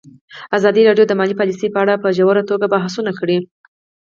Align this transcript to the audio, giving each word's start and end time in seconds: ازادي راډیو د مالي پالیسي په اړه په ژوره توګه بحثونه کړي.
ازادي 0.57 0.81
راډیو 0.89 1.05
د 1.07 1.13
مالي 1.19 1.35
پالیسي 1.39 1.67
په 1.71 1.79
اړه 1.83 2.01
په 2.03 2.09
ژوره 2.17 2.43
توګه 2.49 2.65
بحثونه 2.73 3.11
کړي. 3.19 3.37